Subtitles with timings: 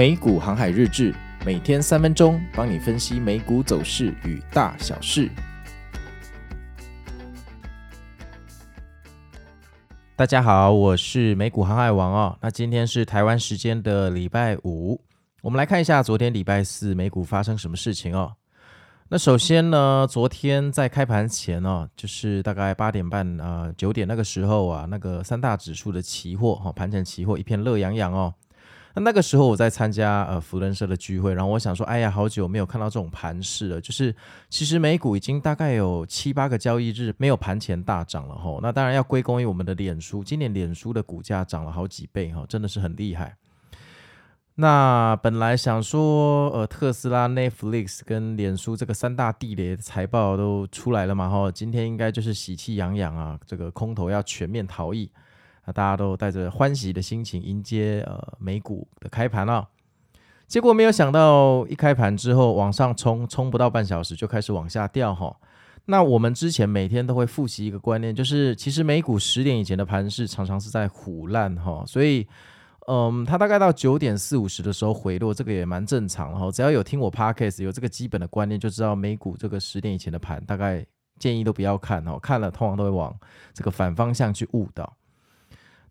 [0.00, 5.30] 美股航海日志，每天三分钟，帮你分析美股走势与大小事。
[10.16, 12.38] 大家好，我是美股航海王哦。
[12.40, 14.98] 那今天是台湾时间的礼拜五，
[15.42, 18.32] 我们来看一下昨天礼拜四美股发生什么事情哦。
[19.10, 28.32] 那首先呢，昨天在开盘前哦，就是大概八点半啊九点那个时候啊，那个三大指数的期货哈，盘前期货一片乐洋洋哦。
[28.94, 33.80] 那那个时候我在参加呃福伦社的聚会，然后我想说，哎呀，好久没有看到这种盘势了。
[33.80, 34.14] 就是
[34.48, 38.58] 其实美股已经大概有七八个交易日没有盘前大涨了哈。
[38.60, 43.36] 那当然要归功于我们的脸书，今年脸书的股价涨了好几倍哈，真的是很厉害。
[44.56, 55.10] 那本来想说，呃，特斯拉、Netflix 跟脸书这个三大地雷的财报都出来了嘛哈，今天应该就是喜气洋洋啊，这个空头要全面逃逸。
[55.66, 59.68] 那大家都带着欢喜的心情迎接呃美股的开盘了，
[60.46, 65.36] 结果没有想到一开盘之后往上冲，冲不到半小时就开始往下掉哈。
[65.86, 72.26] 那我们之前每天都会复习一个观念，就是其实美股十点以前的盘势常常是在唬烂哈，所以
[72.86, 76.50] 嗯，它大概到九点四五十的时候回落，这个也蛮正常哈。
[76.50, 80.84] 只要有听我 Podcast 有这个基本的观念，就知道美股这个十点以前的盘大概
[81.18, 83.16] 建议都不要看哈，看了通常都会往
[83.52, 84.96] 这个反方向去误导。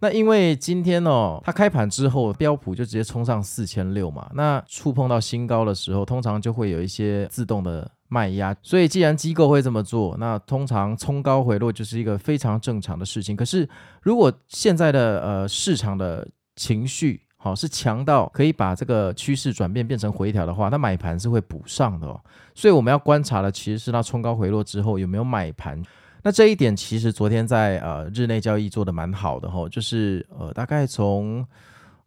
[0.00, 4.30] 那因为今天哦，它开盘之后，标普就直接冲上四千六嘛。
[4.34, 8.54] 那触碰到新高的时候，通常就会有一些自动的卖压。
[8.62, 13.34] 所以既然机构会这么做，那通常冲高回落就是一个非常正常的事情。
[13.36, 13.68] 可是
[14.00, 22.20] 如果现在的呃市场的情绪好、是强到可以把这个趋势转变变成回调的话，那买盘是会补上的哦。
[22.54, 25.82] 所以我们要观察的其实是它冲高回落之后有没有买盘。
[26.22, 31.46] 那这一点其实昨天在呃日内交易做得蛮好的吼，就是呃大概从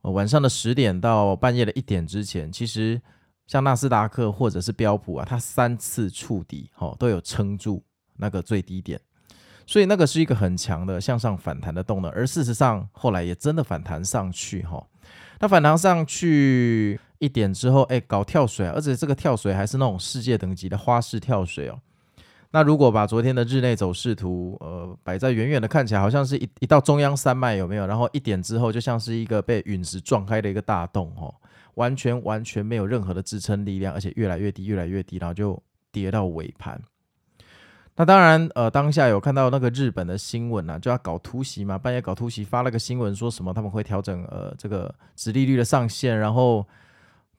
[0.01, 3.01] 晚上的十点到半夜的一点之前，其实
[3.47, 7.83] 像纳斯达克或者是标普啊，它三次触底哈都有撑住
[8.17, 8.99] 那个最低点，
[9.65, 14.87] 所以那个是一个很强的向上反弹的动能，而事实上后来也真的反弹上去吼，
[15.39, 21.79] 那反弹上去一点之后，哎搞跳水啊，而且这个跳水还是那种世界等级的花式跳水哦。
[22.51, 27.87] 那如果把昨天的日内走势图，呃，摆在远远的看起来，好像是一一道中央山脉，有没有？
[27.87, 31.33] 然后一点之后，就像是一个被陨石撞开的一个大洞，哦，
[31.75, 35.61] 完全完全没有任何的支撑力量，而且越来越低，越来越低，然后就
[35.91, 36.81] 跌到尾盘。
[37.95, 46.65] 那当然，呃，当下有看到那个日本的新闻啊，就要搞突袭嘛，半夜搞突袭，发了个新闻说什么他们会调整呃这个殖利率的上限，然后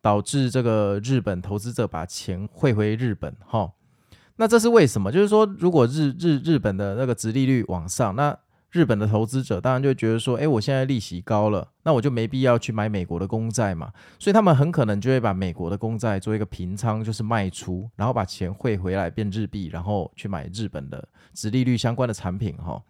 [0.00, 3.70] 导致这个日本投资者把钱汇回日本，哈、
[4.36, 5.12] 那这是为什么？
[5.12, 8.36] 就是说，如果日日日本的那个殖利率往上，那
[8.70, 13.92] 日本的投资者当然就觉得说，哎，我现在利息高了，那我就没必要去买美国的公债嘛。
[14.18, 22.82] 所以他们很可能就会把美国的公债做一个平仓，就是卖出，然后把钱汇回来变日币，然后去买日本的殖利率相关的产品哈。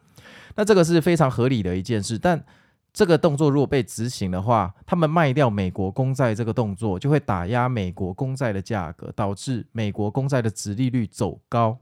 [0.54, 2.44] 那这个是非常合理的一件事，但。
[2.92, 11.78] 这个动作如果被执行的话，他们卖掉美国公债这个动作就会打压美国公债的价格，导致美国公债的殖利率走高。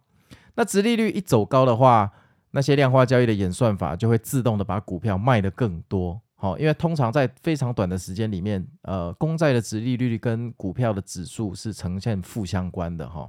[0.54, 2.12] 那殖利率一走高的话，
[2.52, 6.20] 那些量化交易的演算法就会自动的把股票卖得更多。
[6.36, 13.28] 好，因为通常在非常短的时间里面，呃，公债的殖利率跟股票的指数是呈现负相关的哈。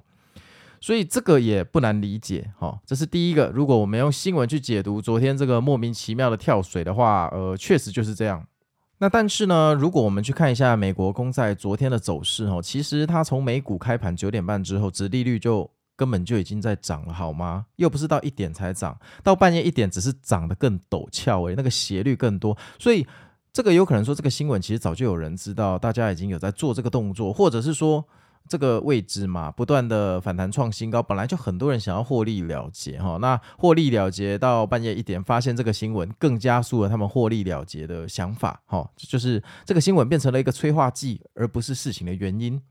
[0.81, 3.51] 所以这个也不难理解，哈，这是第一个。
[3.53, 8.43] 如果我们用新闻去解读昨天这个莫名其妙的跳水的话，呃，确实就是这样。
[8.97, 17.67] 那但是呢，如果我们去看一下美国公债昨天的走势，哈，其实它从美股开盘九点半之后，殖利率就根本就已经在涨了，好吗？
[17.75, 22.57] 又不是到一点才涨，到半夜一点只是涨得更陡峭，诶，那个斜率更多。
[22.79, 23.05] 所以
[23.53, 28.03] 这个有可能说，这个新闻其实早就有人知道，大家已经有在做这个动作，或者是说。
[28.47, 33.17] 这个位置嘛，不断的反弹创新高，本来就很多人想要获利了结哈。
[33.21, 38.89] 那获利了结到半夜一点，发现这个新闻更加速了他们获利了结的想法哈。
[38.97, 42.61] 就是这个新闻变成了一个催化剂，而不是事情的原因。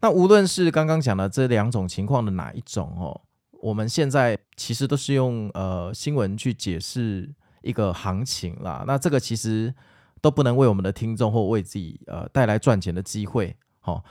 [0.00, 3.20] 那无论是刚刚讲的这两种情况的哪一种哦，
[3.62, 7.32] 我们现在其实都是用呃新闻去解释
[7.62, 8.84] 一个行情啦。
[8.86, 9.72] 那这个其实
[10.20, 14.02] 都不能为我们的听众或为自己呃带来赚钱的机会哈。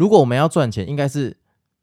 [0.00, 1.36] 如果我们要赚钱，应该是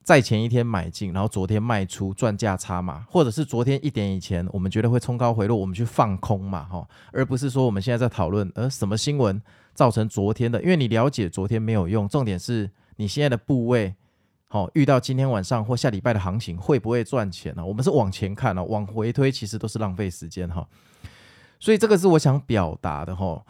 [0.04, 9.40] 在前一天买进，然后昨天卖出赚价差嘛，或者是昨天一点以前我们觉得会冲高回落，我们去放空嘛，哈，而不是说我们现在在讨论呃什么新闻
[9.76, 13.94] 造成昨天的，因为你了解昨天没有用，重点是你现在的部位，
[14.48, 17.64] 好，遇到今天晚上或下礼拜的行情会不会赚钱呢？
[17.64, 20.68] 我们是往前看呢，往回推其实都是浪费时间哈，
[21.60, 23.46] 所以这个是我想表达的哈。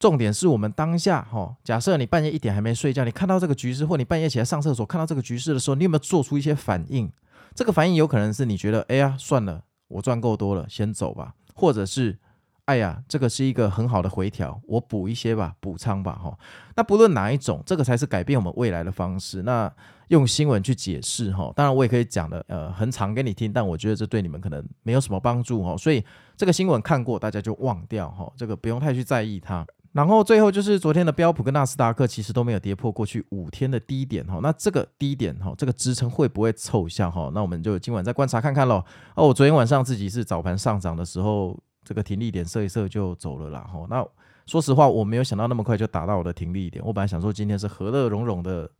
[0.00, 7.12] 重点是我们当下哈，假设你半夜一点还没睡觉，你看到这个局势，或你半夜起来上厕所看到这个局势的时候，你有没有做出一些反应？
[7.54, 12.18] 这个反应有可能是你觉得，哎呀，算了，我赚够多了，先走吧，或者是。
[12.66, 16.38] 哎呀，这个是一个很好的回调，我补一些吧，补仓吧，哈。
[16.76, 19.42] 那不论哪一种，这个才是改变我们未来的方式。
[19.42, 19.68] 那
[20.06, 25.76] 用新闻去解释，哈，当然我也可以讲的，呃，很长给你听，但我觉得这对你们可能没有什么帮助，哈。
[25.76, 26.04] 所以
[26.36, 29.66] 这个新闻看过，大家就忘掉，哈，这个不用太去在意它。
[29.92, 34.38] 然后最后就是昨天的标普跟纳斯达克其实都没有跌破过去五天的低点，哈。
[34.42, 37.30] 那这个低点，哈，这个支撑会不会凑效，哈？
[37.34, 38.84] 那我们就今晚再观察看看喽。
[39.14, 41.58] 哦，我昨天晚上自己是早盘上涨的时候。
[41.82, 43.86] 这个停利点设一设就走了啦，吼。
[43.88, 44.06] 那
[44.46, 46.84] 说实话，我没有想到那么快就达到我的停利点。
[46.84, 48.70] 我本来想说今天是和乐融融的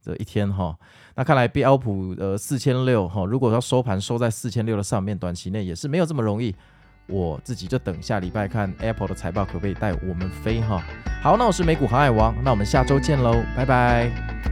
[0.00, 0.76] 这一天，哈。
[1.16, 6.54] 那看来标普呃四千六，哈，如果要收盘收在四千六的上面，短期内也是没有这么容易。
[7.06, 10.82] 我自己就等下礼拜看 Apple 的财报可不可以带我们飞，哈。
[11.22, 14.51] 好，那我是美股航海王，那我们下周见喽，拜拜。